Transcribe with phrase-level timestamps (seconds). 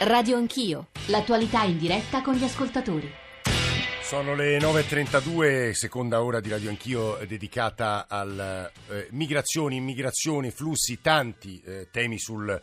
[0.00, 3.12] Radio Anch'io, l'attualità in diretta con gli ascoltatori.
[4.00, 11.60] Sono le 9.32, seconda ora di Radio Anch'io dedicata al eh, migrazioni, immigrazioni, flussi, tanti
[11.64, 12.60] eh, temi sul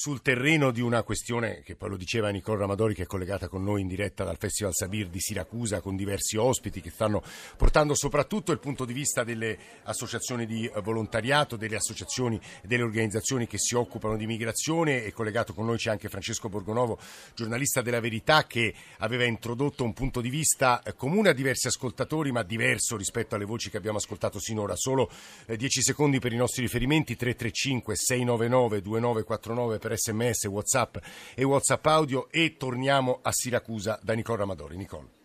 [0.00, 3.64] sul terreno di una questione che poi lo diceva Nicole Ramadori che è collegata con
[3.64, 7.20] noi in diretta dal Festival Sabir di Siracusa con diversi ospiti che stanno
[7.56, 13.48] portando soprattutto il punto di vista delle associazioni di volontariato, delle associazioni e delle organizzazioni
[13.48, 16.96] che si occupano di migrazione e collegato con noi c'è anche Francesco Borgonovo,
[17.34, 22.44] giornalista della Verità che aveva introdotto un punto di vista comune a diversi ascoltatori ma
[22.44, 24.76] diverso rispetto alle voci che abbiamo ascoltato sinora.
[24.76, 25.10] Solo
[25.48, 30.96] 10 secondi per i nostri riferimenti 335 699 2949 per sms, whatsapp
[31.34, 34.76] e whatsapp audio e torniamo a Siracusa da Nicola Ramadori.
[34.76, 35.16] Nicole.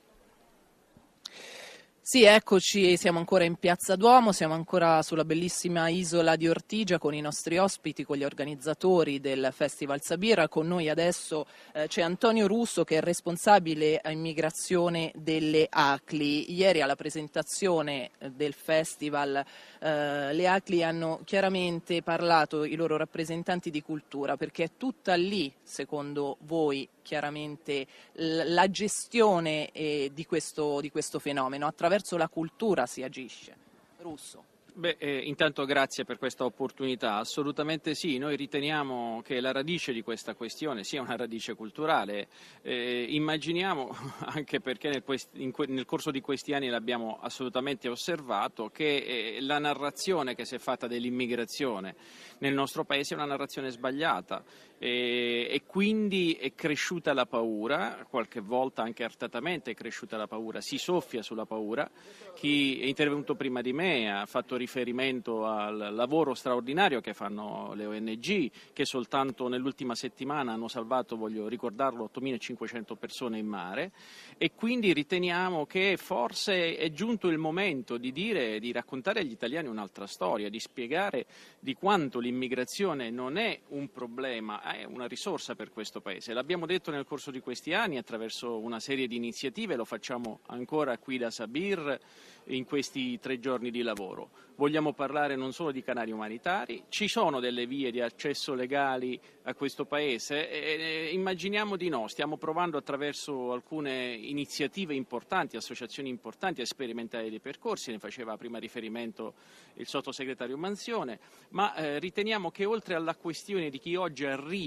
[2.05, 7.13] Sì, eccoci, siamo ancora in Piazza Duomo, siamo ancora sulla bellissima isola di Ortigia con
[7.13, 10.49] i nostri ospiti, con gli organizzatori del Festival Sabira.
[10.49, 16.53] Con noi adesso eh, c'è Antonio Russo che è responsabile immigrazione delle ACLI.
[16.53, 19.41] Ieri alla presentazione eh, del festival
[19.79, 25.53] eh, le ACLI hanno chiaramente parlato, i loro rappresentanti di cultura, perché è tutta lì,
[25.63, 33.03] secondo voi, chiaramente la gestione eh, di, questo, di questo fenomeno, attraverso la cultura si
[33.03, 33.55] agisce.
[33.99, 34.45] Russo.
[34.75, 37.17] Beh, eh, intanto grazie per questa opportunità.
[37.17, 42.27] Assolutamente sì, noi riteniamo che la radice di questa questione sia una radice culturale.
[42.63, 43.95] Eh, immaginiamo,
[44.33, 49.59] anche perché nel, in, nel, corso di questi anni l'abbiamo assolutamente osservato, che eh, la
[49.59, 51.95] narrazione che si è fatta dell'immigrazione
[52.39, 54.43] nel nostro Paese è una narrazione sbagliata
[54.83, 60.59] e, e quindi è cresciuta la paura, qualche volta anche artatamente è cresciuta la paura,
[60.59, 61.89] si soffia sulla paura.
[62.35, 67.85] Chi è intervenuto prima di me ha fatto riferimento al lavoro straordinario che fanno le
[67.85, 73.93] ONG, che soltanto nell'ultima settimana hanno salvato, voglio ricordarlo, 8.500 persone in mare
[74.37, 79.69] e quindi riteniamo che forse è giunto il momento di dire, di raccontare agli italiani
[79.69, 81.25] un'altra storia, di spiegare
[81.61, 86.33] di quanto l'immigrazione non è un problema, è una risorsa per questo Paese.
[86.33, 90.97] L'abbiamo detto nel corso di questi anni attraverso una serie di iniziative, lo facciamo ancora
[90.97, 91.99] qui da Sabir
[92.47, 94.29] in questi tre giorni di lavoro.
[94.55, 99.53] Vogliamo parlare non solo di canali umanitari, ci sono delle vie di accesso legali a
[99.53, 100.49] questo Paese?
[100.49, 107.39] E, immaginiamo di no, stiamo provando attraverso alcune iniziative importanti, associazioni importanti a sperimentare dei
[107.39, 109.33] percorsi, ne faceva prima riferimento
[109.75, 111.19] il sottosegretario Manzione,
[111.49, 114.62] ma eh, riteniamo che oltre alla questione di chi oggi arriva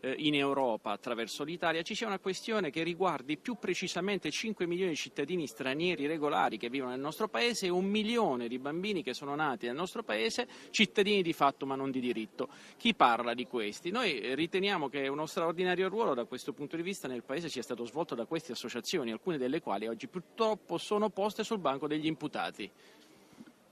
[0.00, 4.90] eh, in Europa attraverso l'Italia, ci sia una questione che riguardi più precisamente 5 milioni
[4.90, 9.14] di cittadini stranieri regolari che vivono nel nostro Paese e un milione di bambini che
[9.14, 12.48] sono nati nel nostro Paese, cittadini di fatto ma non di diritto.
[12.76, 13.90] Chi parla di questi?
[13.90, 17.84] Noi riteniamo che uno straordinario ruolo da questo punto di vista nel Paese sia stato
[17.84, 22.70] svolto da queste associazioni, alcune delle quali oggi purtroppo sono poste sul banco degli imputati.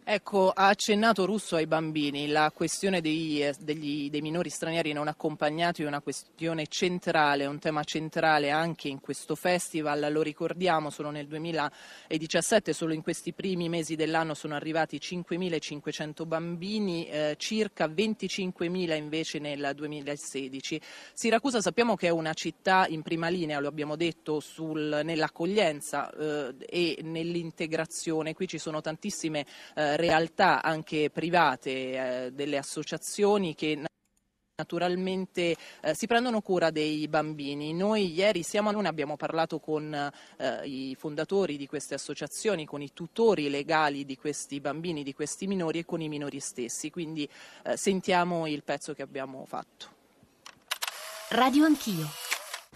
[0.06, 5.09] Ecco, ha accennato Russo ai bambini, la questione dei, eh, degli, dei, minori stranieri non
[5.09, 11.09] accompagnati è una questione centrale, un tema centrale anche in questo festival, lo ricordiamo, solo
[11.09, 18.94] nel 2017, solo in questi primi mesi dell'anno sono arrivati 5.500 bambini, eh, circa 25.000
[18.97, 20.82] invece nel 2016.
[21.14, 26.54] Siracusa sappiamo che è una città in prima linea, lo abbiamo detto, sul, nell'accoglienza eh,
[26.59, 33.78] e nell'integrazione, qui ci sono tantissime eh, realtà anche private, eh, delle associazioni che
[34.56, 37.75] naturalmente eh, si prendono cura dei bambini.
[37.75, 42.81] Noi ieri siamo a Luna, abbiamo parlato con eh, i fondatori di queste associazioni, con
[42.81, 47.28] i tutori legali di questi bambini, di questi minori e con i minori stessi, quindi
[47.65, 49.93] eh, sentiamo il pezzo che abbiamo fatto.
[51.31, 52.24] Radio Anch'io.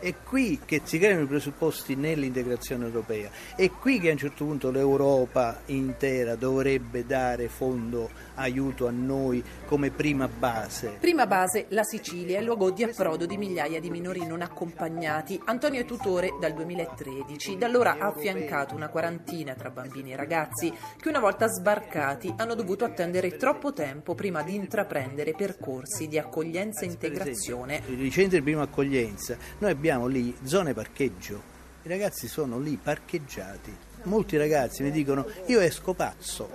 [0.00, 4.44] È qui che si creano i presupposti nell'integrazione europea, è qui che a un certo
[4.44, 10.98] punto l'Europa intera dovrebbe dare fondo, aiuto a noi come prima base.
[11.00, 15.40] Prima base la Sicilia è luogo di approdo di migliaia di minori non accompagnati.
[15.46, 20.72] Antonio è tutore dal 2013, da allora ha affiancato una quarantina tra bambini e ragazzi
[20.96, 26.82] che una volta sbarcati hanno dovuto attendere troppo tempo prima di intraprendere percorsi di accoglienza
[26.82, 27.82] e integrazione.
[27.88, 31.40] I centri di prima accoglienza, noi abbiamo abbiamo lì zone parcheggio,
[31.84, 33.74] i ragazzi sono lì parcheggiati.
[34.02, 36.50] Molti ragazzi mi dicono io esco pazzo.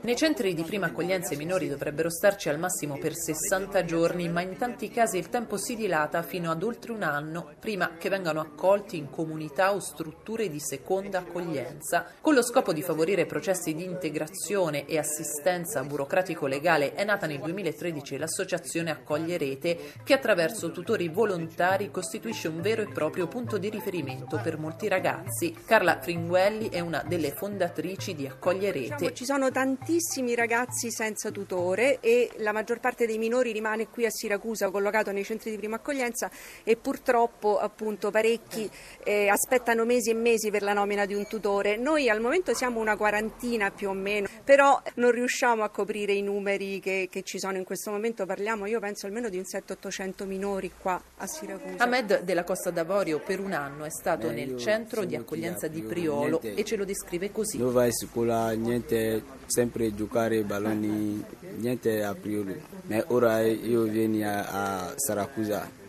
[0.00, 4.40] Nei centri di prima accoglienza i minori dovrebbero starci al massimo per 60 giorni, ma
[4.42, 8.38] in tanti casi il tempo si dilata fino ad oltre un anno prima che vengano
[8.38, 12.12] accolti in comunità o strutture di seconda accoglienza.
[12.20, 18.18] Con lo scopo di favorire processi di integrazione e assistenza burocratico-legale è nata nel 2013
[18.18, 24.40] l'associazione Accoglie Rete che attraverso tutori volontari costituisce un vero e proprio punto di riferimento
[24.40, 25.54] per molti ragazzi.
[25.66, 29.12] Carla Fringuelli è una delle fondatrici di Accoglie Rete.
[29.12, 34.04] Ci sono tanti tantissimi ragazzi senza tutore e la maggior parte dei minori rimane qui
[34.04, 36.30] a Siracusa collocato nei centri di prima accoglienza
[36.62, 38.68] e purtroppo appunto parecchi
[39.02, 41.78] eh, aspettano mesi e mesi per la nomina di un tutore.
[41.78, 46.20] Noi al momento siamo una quarantina più o meno, però non riusciamo a coprire i
[46.20, 50.26] numeri che, che ci sono in questo momento, parliamo io penso almeno di un 700-800
[50.26, 51.82] minori qua a Siracusa.
[51.82, 56.40] Ahmed della Costa d'Avorio per un anno è stato nel centro di accoglienza di Priolo
[56.42, 57.56] niente, e ce lo descrive così.
[57.56, 61.24] Dove vai a scuola, niente sempre giocare balloni,
[61.56, 62.60] niente a priori.
[62.86, 65.87] Ma ora io vengo a, a Saracusa io vai a scuola.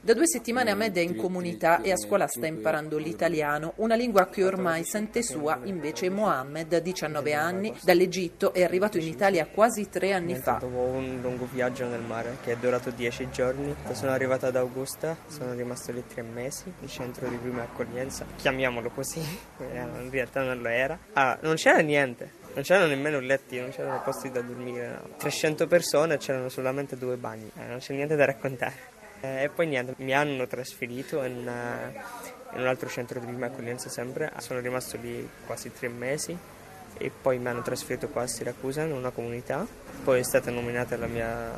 [0.00, 4.28] Da due settimane Ahmed è in comunità e a scuola sta imparando l'italiano, una lingua
[4.28, 10.12] che ormai sente sua, invece Mohammed, 19 anni, dall'Egitto, è arrivato in Italia quasi tre
[10.12, 10.58] anni fa.
[10.60, 15.16] Dopo un lungo viaggio nel mare che è durato dieci giorni, sono arrivato ad Augusta,
[15.26, 19.20] sono rimasto lì tre mesi, il centro di prima accoglienza, chiamiamolo così,
[19.60, 20.98] in realtà non lo era.
[21.12, 24.88] Ah, non c'era niente, non c'erano nemmeno letti, non c'erano posti da dormire.
[24.88, 25.16] No.
[25.18, 28.92] 300 persone c'erano solamente due bagni, eh, non c'è niente da raccontare.
[29.20, 33.46] Eh, e poi niente, mi hanno trasferito in, uh, in un altro centro di prima
[33.46, 34.30] accoglienza sempre.
[34.38, 36.36] Sono rimasto lì quasi tre mesi
[36.96, 39.66] e poi mi hanno trasferito qua a Siracusa in una comunità.
[40.04, 41.52] Poi è stata nominata la mia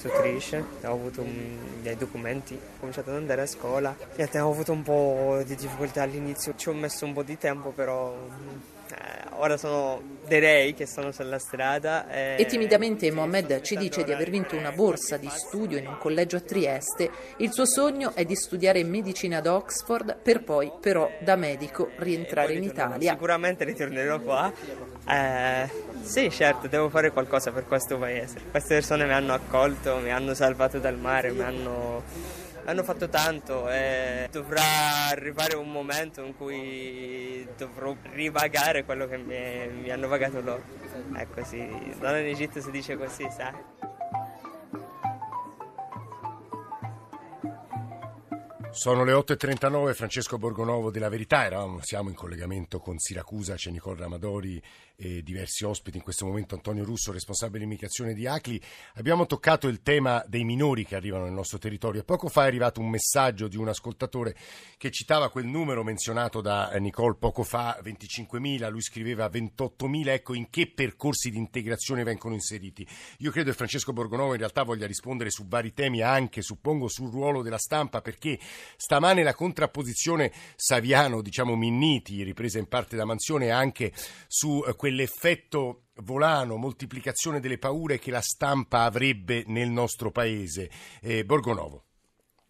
[0.00, 3.94] tutrice, ho avuto i miei documenti, ho cominciato ad andare a scuola.
[4.16, 7.70] Niente, ho avuto un po' di difficoltà all'inizio, ci ho messo un po' di tempo
[7.70, 8.71] però eh,
[9.42, 12.08] ora sono dei rei che sono sulla strada.
[12.08, 12.36] E...
[12.38, 16.36] e timidamente Mohamed ci dice di aver vinto una borsa di studio in un collegio
[16.36, 17.10] a Trieste.
[17.38, 22.54] Il suo sogno è di studiare medicina ad Oxford per poi, però, da medico rientrare
[22.54, 23.12] in Italia.
[23.12, 24.52] Sicuramente ritornerò qua.
[25.08, 25.68] Eh,
[26.02, 28.38] sì, certo, devo fare qualcosa per questo paese.
[28.48, 32.02] Queste persone mi hanno accolto, mi hanno salvato dal mare, mi hanno
[32.64, 39.68] hanno fatto tanto e dovrà arrivare un momento in cui dovrò rivagare quello che mi,
[39.80, 40.62] mi hanno pagato loro.
[41.14, 41.58] È così,
[42.00, 43.52] non in Egitto si dice così, sai.
[48.72, 54.00] Sono le 8.39, Francesco Borgonovo della Verità, Eravamo, siamo in collegamento con Siracusa, c'è Nicole
[54.00, 54.62] Ramadori
[54.96, 58.60] e diversi ospiti, in questo momento Antonio Russo, responsabile immigrazione di ACLI.
[58.94, 62.80] Abbiamo toccato il tema dei minori che arrivano nel nostro territorio poco fa è arrivato
[62.80, 64.36] un messaggio di un ascoltatore
[64.76, 70.50] che citava quel numero menzionato da Nicole poco fa, 25.000, lui scriveva 28.000, ecco in
[70.50, 72.86] che percorsi di integrazione vengono inseriti.
[73.18, 77.10] Io credo che Francesco Borgonovo in realtà voglia rispondere su vari temi, anche suppongo sul
[77.10, 78.38] ruolo della stampa, perché
[78.76, 83.92] Stamane la contrapposizione Saviano, diciamo Minniti, ripresa in parte da Mansione, anche
[84.26, 90.68] su eh, quell'effetto volano, moltiplicazione delle paure che la stampa avrebbe nel nostro paese.
[91.02, 91.84] Eh, Borgonovo.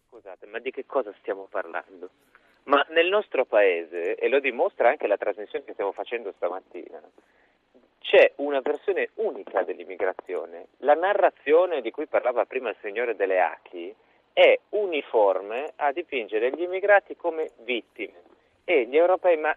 [0.09, 2.09] Scusate, ma di che cosa stiamo parlando?
[2.63, 7.01] Ma nel nostro paese, e lo dimostra anche la trasmissione che stiamo facendo stamattina,
[7.99, 10.67] c'è una versione unica dell'immigrazione.
[10.79, 13.93] La narrazione di cui parlava prima il signore Delle Achi
[14.33, 18.21] è uniforme a dipingere gli immigrati come vittime
[18.65, 19.55] e gli europei, ma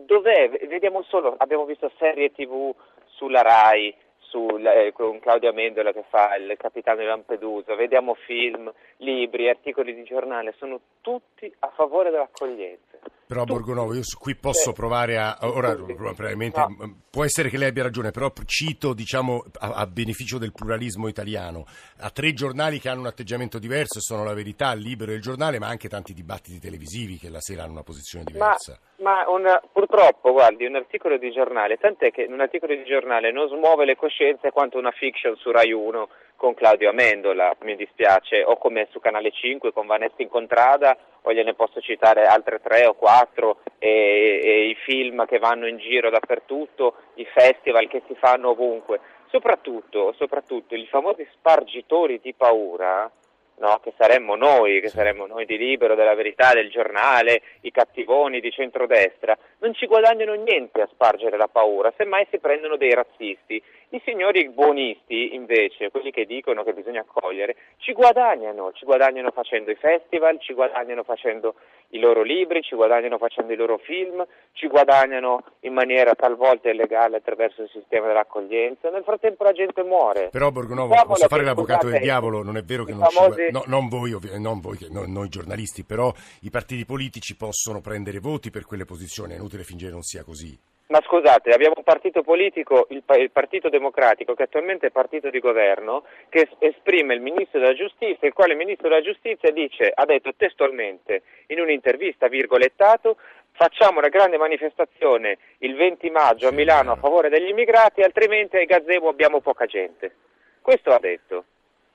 [0.00, 0.50] dov'è?
[0.66, 2.74] Vediamo solo, abbiamo visto serie tv
[3.06, 8.72] sulla RAI sul, eh, con Claudia Mendola che fa il capitano di Lampedusa, vediamo film,
[8.98, 12.98] libri, articoli di giornale, sono tutti a favore dell'accoglienza.
[13.32, 15.38] Però Borgonovo, io qui posso provare a...
[15.40, 16.96] Ora, probabilmente, no.
[17.10, 21.64] può essere che lei abbia ragione, però cito, diciamo, a, a, beneficio del pluralismo italiano,
[22.00, 25.22] a tre giornali che hanno un atteggiamento diverso, sono La Verità, il Libero e il
[25.22, 28.78] Giornale, ma anche tanti dibattiti televisivi che la sera hanno una posizione diversa.
[28.98, 33.32] Ma, ma un, purtroppo, guardi, un articolo di giornale, tant'è che un articolo di giornale
[33.32, 38.42] non smuove le coscienze quanto una fiction su Rai 1 con Claudio Amendola, mi dispiace,
[38.44, 42.94] o come su Canale 5 con Vanessa Incontrada, o gliene posso citare altre tre o
[42.94, 48.50] quattro, e, e i film che vanno in giro dappertutto, i festival che si fanno
[48.50, 49.00] ovunque.
[49.28, 53.10] Soprattutto, soprattutto i famosi spargitori di paura
[53.58, 53.80] no?
[53.82, 58.50] che saremmo noi, che saremmo noi di Libero, della Verità, del giornale, i cattivoni di
[58.50, 63.62] centrodestra, non ci guadagnano niente a spargere la paura, semmai si prendono dei razzisti.
[63.90, 69.70] I signori buonisti, invece, quelli che dicono che bisogna accogliere, ci guadagnano, ci guadagnano facendo
[69.70, 71.54] i festival, ci guadagnano facendo
[71.90, 77.18] i loro libri, ci guadagnano facendo i loro film, ci guadagnano in maniera talvolta illegale
[77.18, 78.88] attraverso il sistema dell'accoglienza.
[78.88, 80.30] Nel frattempo la gente muore.
[80.30, 83.41] Però Borgonovo, posso fare l'avvocato del diavolo, non è vero che non famosi...
[83.46, 88.18] ci no, non voi, non voi no, noi giornalisti, però i partiti politici possono prendere
[88.18, 90.58] voti per quelle posizioni, è inutile fingere non sia così.
[90.92, 95.40] Ma scusate, abbiamo un partito politico, il, il, Partito Democratico, che attualmente è partito di
[95.40, 100.04] governo, che esprime il Ministro della Giustizia, il quale il Ministro della Giustizia dice, ha
[100.04, 103.16] detto testualmente in un'intervista, virgolettato,
[103.52, 108.66] facciamo una grande manifestazione il 20 maggio a Milano a favore degli immigrati, altrimenti ai
[108.66, 110.14] gazebo abbiamo poca gente.
[110.60, 111.44] Questo ha detto.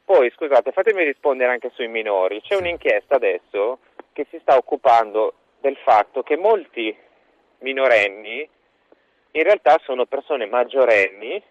[0.08, 2.40] Poi, scusate, fatemi rispondere anche sui minori.
[2.40, 3.80] C'è un'inchiesta adesso
[4.14, 6.96] che si sta occupando del fatto che molti
[7.58, 8.48] minorenni
[9.32, 11.44] in realtà sono persone maggiorenni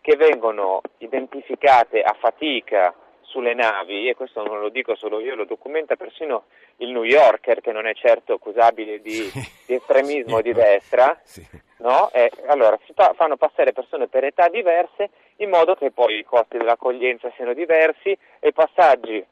[0.00, 2.92] che vengono identificate a fatica
[3.26, 6.44] sulle navi, e questo non lo dico solo io, lo documenta persino
[6.76, 9.40] il New Yorker, che non è certo accusabile di, sì.
[9.66, 10.42] di estremismo sì.
[10.42, 11.46] di destra, sì.
[11.78, 12.10] no?
[12.12, 16.24] e, allora si fa, fanno passare persone per età diverse in modo che poi i
[16.24, 19.24] costi dell'accoglienza siano diversi e i passaggi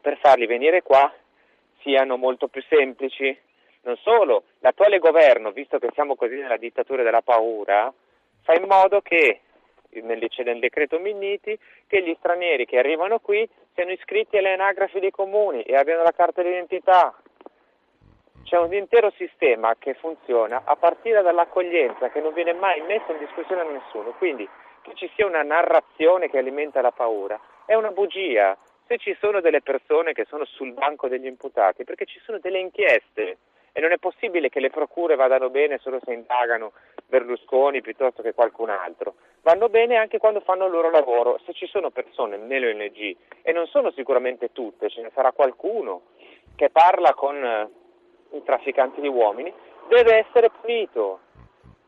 [0.00, 1.12] per farli venire qua
[1.80, 3.36] siano molto più semplici,
[3.82, 7.92] non solo, l'attuale governo, visto che siamo così nella dittatura della paura,
[8.42, 9.40] fa in modo che,
[9.90, 15.10] c'è nel decreto Minniti, che gli stranieri che arrivano qui siano iscritti alle anagrafi dei
[15.10, 17.14] comuni e abbiano la carta d'identità.
[18.44, 23.18] C'è un intero sistema che funziona a partire dall'accoglienza che non viene mai messo in
[23.18, 24.12] discussione da nessuno.
[24.12, 24.48] Quindi
[24.82, 28.56] che ci sia una narrazione che alimenta la paura è una bugia.
[28.86, 32.58] Se ci sono delle persone che sono sul banco degli imputati, perché ci sono delle
[32.58, 33.36] inchieste
[33.72, 36.72] e non è possibile che le procure vadano bene solo se indagano
[37.08, 39.14] Berlusconi piuttosto che qualcun altro.
[39.40, 41.40] Vanno bene anche quando fanno il loro lavoro.
[41.46, 46.02] Se ci sono persone nelle ONG, e non sono sicuramente tutte, ce ne sarà qualcuno
[46.54, 47.68] che parla con eh,
[48.36, 49.52] i trafficanti di uomini,
[49.88, 51.20] deve essere punito.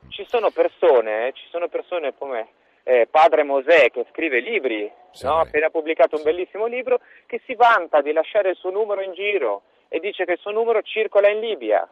[0.09, 2.49] Ci sono persone, eh, ci sono persone come
[2.85, 5.41] eh, padre Mosè che scrive libri, sì, no?
[5.41, 9.63] appena pubblicato un bellissimo libro, che si vanta di lasciare il suo numero in giro
[9.89, 11.87] e dice che il suo numero circola in Libia.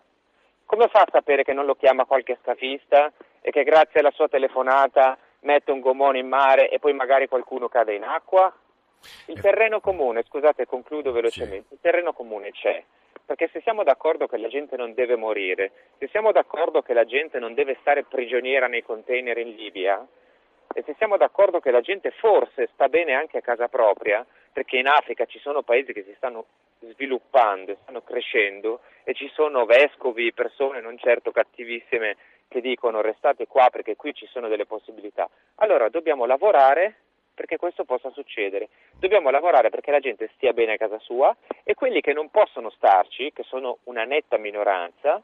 [0.68, 3.10] Come fa a sapere che non lo chiama qualche scafista
[3.40, 7.68] e che grazie alla sua telefonata mette un gommone in mare e poi magari qualcuno
[7.68, 8.54] cade in acqua?
[9.28, 12.84] Il terreno comune, scusate, concludo velocemente, il terreno comune c'è,
[13.24, 17.06] perché se siamo d'accordo che la gente non deve morire, se siamo d'accordo che la
[17.06, 20.06] gente non deve stare prigioniera nei container in Libia,
[20.74, 24.22] e se siamo d'accordo che la gente forse sta bene anche a casa propria,
[24.58, 26.46] perché in Africa ci sono paesi che si stanno
[26.80, 32.16] sviluppando, stanno crescendo e ci sono vescovi, persone non certo cattivissime
[32.48, 35.30] che dicono restate qua perché qui ci sono delle possibilità.
[35.56, 36.96] Allora dobbiamo lavorare
[37.32, 38.68] perché questo possa succedere.
[38.98, 42.68] Dobbiamo lavorare perché la gente stia bene a casa sua e quelli che non possono
[42.70, 45.22] starci, che sono una netta minoranza,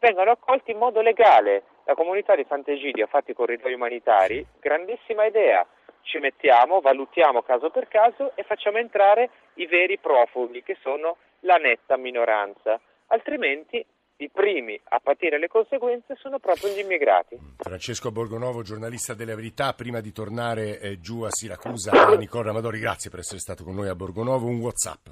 [0.00, 1.62] vengano accolti in modo legale.
[1.84, 5.64] La comunità di Sant'Egidio ha fatto i corridoi umanitari, grandissima idea
[6.04, 11.56] ci mettiamo, valutiamo caso per caso e facciamo entrare i veri profughi che sono la
[11.56, 13.84] netta minoranza, altrimenti
[14.18, 17.36] i primi a patire le conseguenze sono proprio gli immigrati.
[17.56, 22.78] Francesco Borgonovo, giornalista della Verità, prima di tornare eh, giù a Siracusa, a Nicola Amadori,
[22.78, 25.08] grazie per essere stato con noi a Borgonovo, un Whatsapp.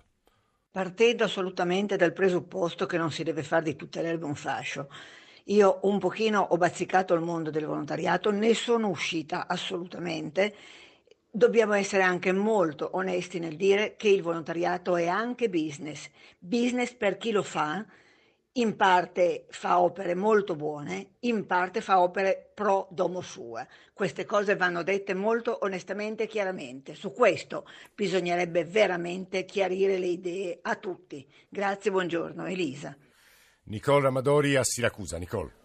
[0.70, 4.88] Partendo assolutamente dal presupposto che non si deve fare di tutte le erbe un fascio.
[5.46, 10.54] Io un pochino ho bazzicato il mondo del volontariato, ne sono uscita assolutamente
[11.34, 16.10] Dobbiamo essere anche molto onesti nel dire che il volontariato è anche business.
[16.38, 17.82] Business per chi lo fa,
[18.56, 23.66] in parte fa opere molto buone, in parte fa opere pro domo sua.
[23.94, 26.94] Queste cose vanno dette molto onestamente e chiaramente.
[26.94, 31.26] Su questo bisognerebbe veramente chiarire le idee a tutti.
[31.48, 32.44] Grazie, buongiorno.
[32.44, 32.94] Elisa.
[33.64, 35.16] Nicole Amadori a Siracusa.
[35.16, 35.61] Nicole.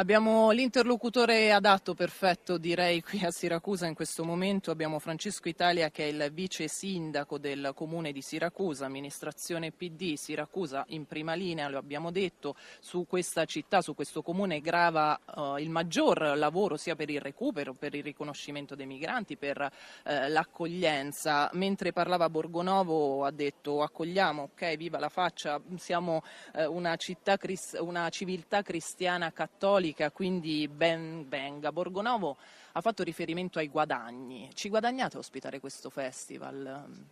[0.00, 4.70] Abbiamo l'interlocutore adatto, perfetto direi qui a Siracusa in questo momento.
[4.70, 10.86] Abbiamo Francesco Italia che è il vice sindaco del comune di Siracusa, amministrazione PD, Siracusa
[10.88, 15.68] in prima linea, lo abbiamo detto, su questa città, su questo comune grava uh, il
[15.68, 19.68] maggior lavoro sia per il recupero, per il riconoscimento dei migranti, per uh,
[20.28, 21.50] l'accoglienza.
[21.52, 26.22] Mentre parlava Borgonovo ha detto accogliamo, ok, viva la faccia, siamo
[26.54, 27.36] uh, una, città,
[27.80, 31.72] una civiltà cristiana cattolica America, quindi ben venga.
[31.72, 32.36] Borgonovo
[32.72, 34.48] ha fatto riferimento ai guadagni.
[34.54, 37.08] Ci guadagnate a ospitare questo festival?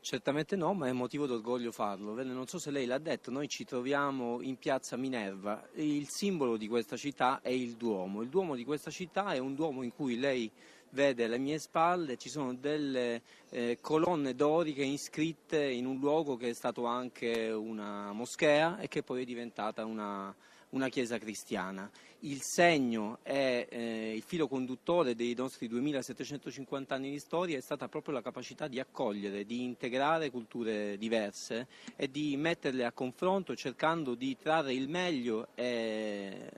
[0.00, 2.22] Certamente no, ma è motivo d'orgoglio farlo.
[2.22, 5.66] Non so se lei l'ha detto, noi ci troviamo in piazza Minerva.
[5.74, 8.20] Il simbolo di questa città è il Duomo.
[8.20, 10.50] Il Duomo di questa città è un Duomo in cui lei
[10.90, 16.50] vede alle mie spalle ci sono delle eh, colonne doriche iscritte in un luogo che
[16.50, 20.32] è stato anche una moschea e che poi è diventata una,
[20.74, 21.90] una chiesa cristiana.
[22.20, 27.88] Il segno e eh, il filo conduttore dei nostri 2750 anni di storia è stata
[27.88, 31.66] proprio la capacità di accogliere, di integrare culture diverse
[31.96, 36.50] e di metterle a confronto cercando di trarre il meglio e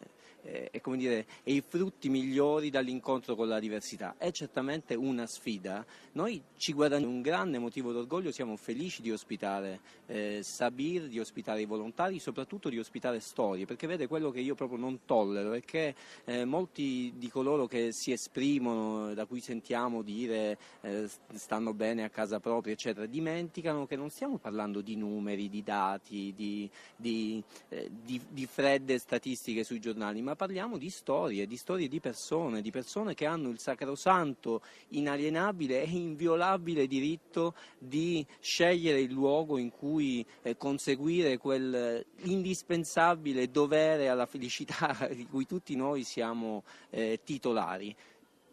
[0.46, 4.14] eh, dire, e, i frutti migliori dall'incontro con la diversità.
[4.16, 5.84] È certamente una sfida.
[6.12, 11.60] Noi ci guadagniamo un grande motivo d'orgoglio, siamo felici di ospitare eh, Sabir, di ospitare
[11.60, 15.62] i volontari, soprattutto di ospitare storie, perché vede quello che io proprio non tollero è
[15.62, 22.04] che eh, molti di coloro che si esprimono, da cui sentiamo dire eh, stanno bene
[22.04, 27.42] a casa propria, eccetera, dimenticano che non stiamo parlando di numeri, di dati, di, di,
[27.68, 32.62] eh, di, di fredde statistiche sui giornali, ma parliamo di storie, di storie di persone,
[32.62, 39.70] di persone che hanno il sacrosanto, inalienabile e inviolabile diritto di scegliere il luogo in
[39.70, 47.96] cui eh, conseguire quell'indispensabile dovere alla felicità di cui tutti noi siamo eh, titolari.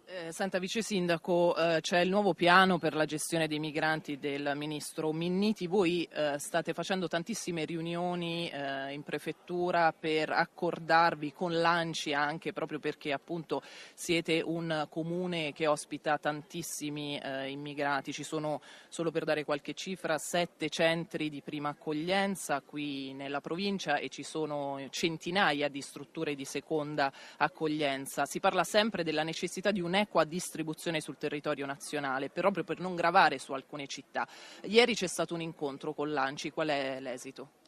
[0.05, 4.51] Eh, Senta Vice Sindaco, eh, c'è il nuovo piano per la gestione dei migranti del
[4.53, 5.65] Ministro Minniti.
[5.65, 12.79] Voi eh, state facendo tantissime riunioni eh, in prefettura per accordarvi con l'ANCI anche proprio
[12.79, 13.61] perché appunto
[13.93, 18.11] siete un comune che ospita tantissimi eh, immigrati.
[18.11, 23.95] Ci sono, solo per dare qualche cifra, sette centri di prima accoglienza qui nella provincia
[23.95, 28.25] e ci sono centinaia di strutture di seconda accoglienza.
[28.25, 32.95] Si parla sempre della necessità di un un'equa distribuzione sul territorio nazionale, proprio per non
[32.95, 34.27] gravare su alcune città.
[34.63, 37.61] Ieri c'è stato un incontro con l'ANCI, qual è l'esito?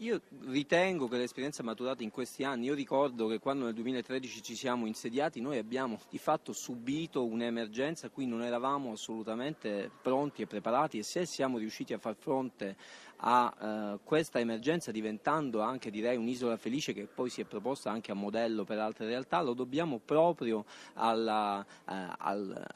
[0.00, 4.54] Io ritengo che l'esperienza maturata in questi anni, io ricordo che quando nel 2013 ci
[4.54, 10.46] siamo insediati noi abbiamo di fatto subito un'emergenza a cui non eravamo assolutamente pronti e
[10.46, 12.76] preparati e se siamo riusciti a far fronte
[13.16, 18.12] a eh, questa emergenza diventando anche direi un'isola felice che poi si è proposta anche
[18.12, 20.64] a modello per altre realtà, lo dobbiamo proprio
[20.94, 22.66] alla, eh, al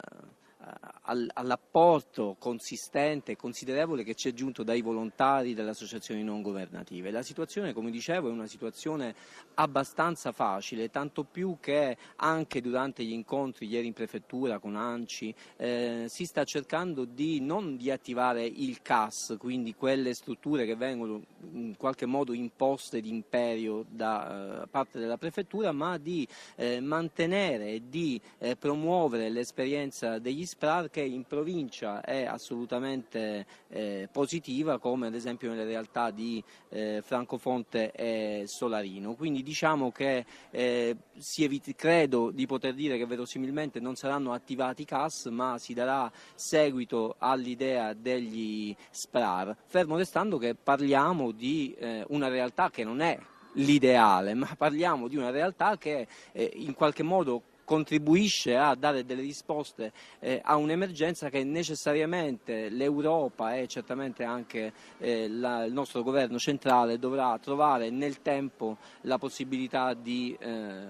[1.05, 7.11] all'apporto consistente e considerevole che ci è giunto dai volontari delle associazioni non governative.
[7.11, 9.13] La situazione, come dicevo, è una situazione
[9.55, 16.05] abbastanza facile, tanto più che anche durante gli incontri ieri in prefettura con ANCI eh,
[16.07, 21.21] si sta cercando di non di attivare il CAS, quindi quelle strutture che vengono
[21.51, 27.81] in qualche modo imposte d'imperio da eh, parte della prefettura, ma di eh, mantenere e
[27.89, 35.15] di eh, promuovere l'esperienza degli SPRAR che in provincia è assolutamente eh, positiva come ad
[35.15, 39.15] esempio nelle realtà di eh, Francofonte e Solarino.
[39.15, 40.95] Quindi diciamo che eh,
[41.37, 46.11] eviti, credo di poter dire che verosimilmente non saranno attivati i CAS ma si darà
[46.35, 53.17] seguito all'idea degli SPRAR, fermo restando che parliamo di eh, una realtà che non è
[53.53, 59.21] l'ideale, ma parliamo di una realtà che eh, in qualche modo contribuisce a dare delle
[59.21, 66.37] risposte eh, a un'emergenza che necessariamente l'Europa e certamente anche eh, la, il nostro governo
[66.37, 70.87] centrale dovrà trovare nel tempo la possibilità di eh,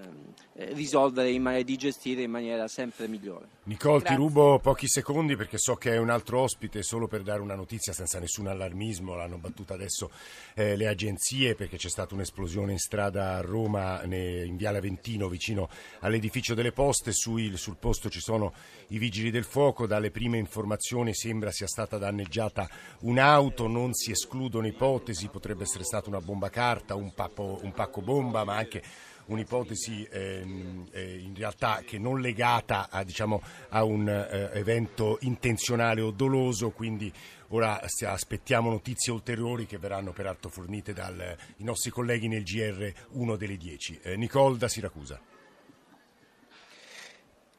[0.74, 3.48] risolvere e di gestire in maniera sempre migliore.
[3.66, 4.16] Nicole, Grazie.
[4.16, 7.56] ti rubo pochi secondi perché so che è un altro ospite solo per dare una
[7.56, 10.10] notizia senza nessun allarmismo, l'hanno battuta adesso
[10.56, 15.70] eh, le agenzie perché c'è stata un'esplosione in strada a Roma in Viale Aventino vicino
[16.00, 18.54] all'edificio del delle poste, sul, sul posto ci sono
[18.88, 22.70] i vigili del fuoco, dalle prime informazioni sembra sia stata danneggiata
[23.02, 28.02] un'auto, non si escludono ipotesi, potrebbe essere stata una bomba carta, un, pappo, un pacco
[28.02, 28.82] bomba, ma anche
[29.26, 36.02] un'ipotesi ehm, eh, in realtà che non legata a, diciamo, a un eh, evento intenzionale
[36.02, 37.12] o doloso, quindi
[37.50, 43.58] ora aspettiamo notizie ulteriori che verranno peraltro fornite dai nostri colleghi nel GR 1 delle
[43.58, 44.00] 10.
[44.02, 45.33] Eh, Nicole da Siracusa.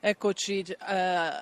[0.07, 0.77] Eccoci, eh,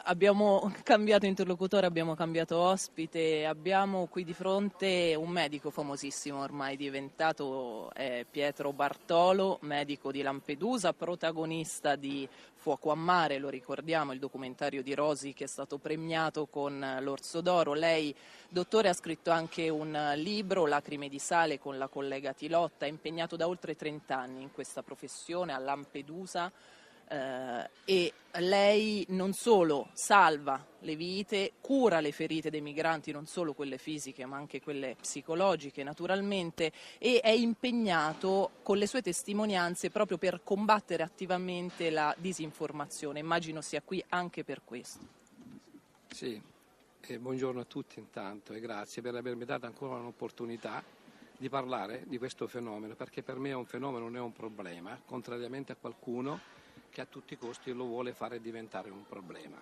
[0.05, 7.91] abbiamo cambiato interlocutore, abbiamo cambiato ospite, abbiamo qui di fronte un medico famosissimo ormai diventato
[7.93, 14.81] eh, Pietro Bartolo, medico di Lampedusa, protagonista di Fuoco a mare, lo ricordiamo, il documentario
[14.81, 17.75] di Rosi che è stato premiato con l'Orso d'Oro.
[17.75, 18.15] Lei,
[18.49, 23.35] dottore, ha scritto anche un libro, Lacrime di sale, con la collega Tilotta, è impegnato
[23.35, 26.53] da oltre 30 anni in questa professione a Lampedusa
[27.09, 33.53] eh, e lei non solo salva le vite, cura le ferite dei migranti, non solo
[33.53, 40.17] quelle fisiche ma anche quelle psicologiche naturalmente e è impegnato con le sue testimonianze proprio
[40.17, 43.19] per combattere attivamente la disinformazione.
[43.19, 45.21] Immagino sia qui anche per questo.
[46.09, 46.41] Sì,
[47.01, 50.83] e buongiorno a tutti intanto e grazie per avermi dato ancora un'opportunità
[51.37, 54.99] di parlare di questo fenomeno perché per me è un fenomeno, non è un problema,
[55.05, 56.61] contrariamente a qualcuno
[56.93, 59.61] che a tutti i costi lo vuole fare diventare un problema.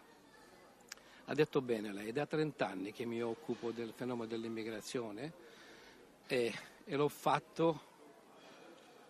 [1.26, 5.32] Ha detto bene lei, da 30 anni che mi occupo del fenomeno dell'immigrazione
[6.26, 6.52] e,
[6.84, 7.82] e l'ho fatto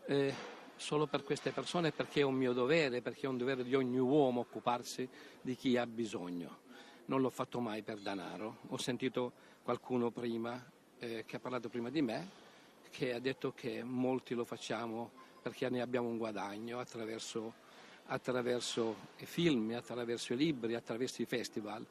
[0.04, 0.34] eh,
[0.76, 3.98] solo per queste persone perché è un mio dovere, perché è un dovere di ogni
[3.98, 5.08] uomo occuparsi
[5.40, 6.58] di chi ha bisogno.
[7.06, 8.58] Non l'ho fatto mai per denaro.
[8.68, 10.62] Ho sentito qualcuno prima
[10.98, 12.48] eh, che ha parlato prima di me
[12.90, 17.68] che ha detto che molti lo facciamo perché ne abbiamo un guadagno attraverso
[18.12, 21.84] attraverso i film, attraverso i libri, attraverso i festival.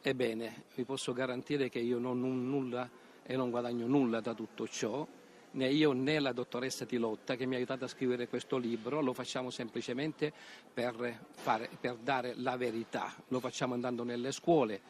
[0.00, 2.90] Ebbene, vi posso garantire che io non ho nulla
[3.22, 5.06] e non guadagno nulla da tutto ciò,
[5.52, 9.12] né io né la dottoressa Tilotta che mi ha aiutato a scrivere questo libro, lo
[9.12, 10.32] facciamo semplicemente
[10.72, 14.80] per, fare, per dare la verità, lo facciamo andando nelle scuole,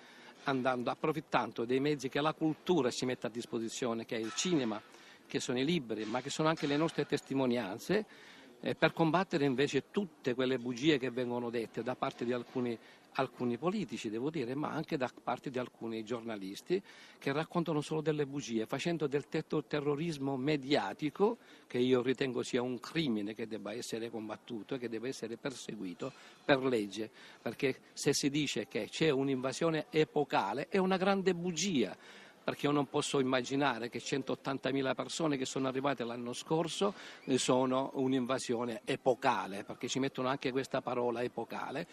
[0.44, 4.80] andando, approfittando dei mezzi che la cultura ci mette a disposizione, che è il cinema,
[5.26, 8.06] che sono i libri, ma che sono anche le nostre testimonianze
[8.62, 12.79] eh, per combattere invece tutte quelle bugie che vengono dette da parte di alcuni,
[13.14, 16.81] alcuni politici, devo dire, ma anche da parte di alcuni giornalisti
[17.18, 23.35] che raccontano solo delle bugie, facendo del terrorismo mediatico, che io ritengo sia un crimine
[23.35, 26.12] che debba essere combattuto e che deve essere perseguito
[26.44, 27.11] per legge,
[27.42, 31.96] perché se si dice che c'è un'invasione epocale è una grande bugia
[32.42, 36.94] perché io non posso immaginare che 180.000 persone che sono arrivate l'anno scorso
[37.37, 41.87] sono un'invasione epocale, perché ci mettono anche questa parola epocale.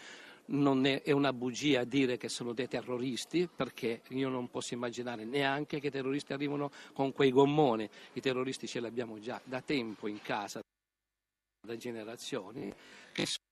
[0.46, 5.24] Non è, è, una bugia dire che sono dei terroristi, perché io non posso immaginare
[5.24, 7.88] neanche che i terroristi arrivino con quei gommoni.
[8.14, 10.60] I terroristi ce li abbiamo già da tempo in casa,
[11.64, 12.72] da generazioni,
[13.12, 13.48] che sono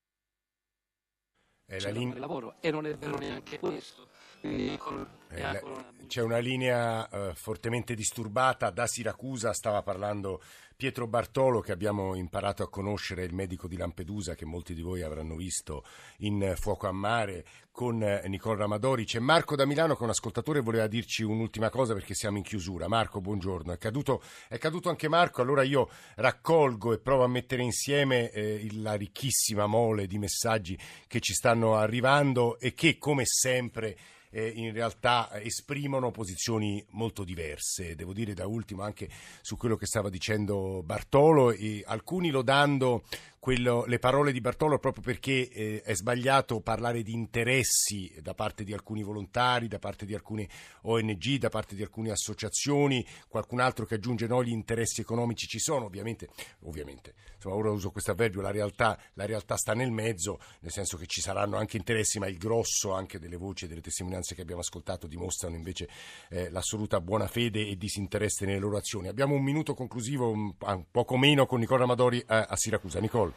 [1.69, 2.19] è la linea...
[2.19, 4.09] lavoro e non è vero neanche questo.
[4.41, 5.63] Eh,
[6.07, 10.41] c'è una linea uh, fortemente disturbata da Siracusa, stava parlando
[10.75, 15.03] Pietro Bartolo che abbiamo imparato a conoscere, il medico di Lampedusa che molti di voi
[15.03, 15.85] avranno visto
[16.19, 19.05] in Fuoco a Mare con eh, Nicola Ramadori.
[19.05, 22.45] C'è Marco da Milano che è un ascoltatore voleva dirci un'ultima cosa perché siamo in
[22.45, 22.87] chiusura.
[22.87, 23.73] Marco, buongiorno.
[23.73, 28.69] È caduto, è caduto anche Marco, allora io raccolgo e provo a mettere insieme eh,
[28.75, 33.97] la ricchissima mole di messaggi che ci stanno arrivando e che come sempre
[34.31, 37.95] eh, in realtà esprimono posizioni molto diverse.
[37.95, 39.09] Devo dire da ultimo anche
[39.41, 43.05] su quello che stava dicendo Bartolo, alcuni lo dando
[43.39, 48.65] quello, le parole di Bartolo proprio perché eh, è sbagliato parlare di interessi da parte
[48.65, 50.49] di alcuni volontari, da parte di alcune
[50.83, 55.59] ONG, da parte di alcune associazioni, qualcun altro che aggiunge no, gli interessi economici ci
[55.59, 56.29] sono, ovviamente,
[56.61, 60.97] ovviamente insomma ora uso questo avverbio, la realtà, la realtà sta nel mezzo, nel senso
[60.97, 64.43] che ci saranno anche interessi, ma il grosso anche delle voci e delle testimonianze che
[64.43, 65.89] abbiamo ascoltato dimostrano invece
[66.31, 69.09] eh, l'assoluta buona fede e disinteresse nelle loro azioni.
[69.09, 70.55] Abbiamo un minuto conclusivo, un,
[70.91, 72.99] poco meno, con Nicola Amadori a, a Siracusa.
[72.99, 73.28] Nicole.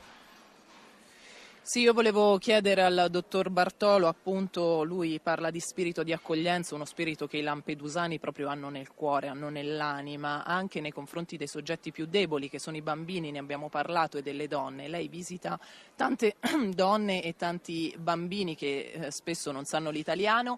[1.63, 6.85] Sì, io volevo chiedere al dottor Bartolo, appunto lui parla di spirito di accoglienza, uno
[6.85, 11.91] spirito che i lampedusani proprio hanno nel cuore, hanno nell'anima, anche nei confronti dei soggetti
[11.91, 14.87] più deboli che sono i bambini, ne abbiamo parlato, e delle donne.
[14.87, 15.57] Lei visita
[15.95, 16.35] tante
[16.73, 20.57] donne e tanti bambini che eh, spesso non sanno l'italiano,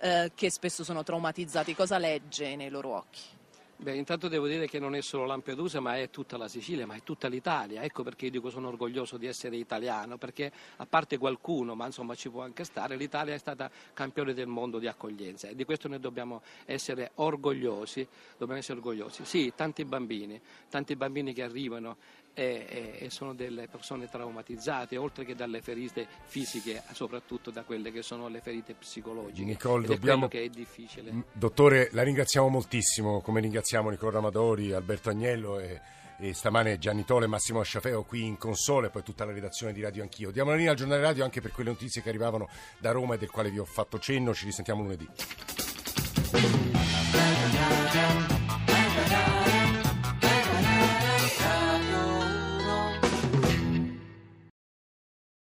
[0.00, 1.76] eh, che spesso sono traumatizzati.
[1.76, 3.39] Cosa legge nei loro occhi?
[3.82, 6.96] Beh, intanto devo dire che non è solo Lampedusa, ma è tutta la Sicilia, ma
[6.96, 7.82] è tutta l'Italia.
[7.82, 12.14] Ecco perché io dico sono orgoglioso di essere italiano, perché a parte qualcuno, ma insomma
[12.14, 15.88] ci può anche stare, l'Italia è stata campione del mondo di accoglienza e di questo
[15.88, 18.06] noi dobbiamo essere orgogliosi.
[18.36, 19.24] Dobbiamo essere orgogliosi.
[19.24, 20.38] Sì, tanti bambini,
[20.68, 21.96] tanti bambini che arrivano
[22.34, 28.02] e, e, sono delle persone traumatizzate, oltre che dalle ferite fisiche, soprattutto da quelle che
[28.02, 29.44] sono le ferite psicologiche.
[29.44, 30.28] Nicole, dobbiamo...
[30.28, 31.24] che è difficile.
[31.32, 35.80] Dottore, la ringraziamo moltissimo, come ringraziamo Nicola Ramadori, Alberto Agnello e
[36.20, 39.72] e stamane Gianni Tole e Massimo Sciafeo qui in console e poi tutta la redazione
[39.72, 40.30] di Radio Anch'io.
[40.30, 43.18] Diamo la linea al giornale radio anche per quelle notizie che arrivavano da Roma e
[43.18, 45.08] del quale vi ho fatto cenno, ci risentiamo lunedì.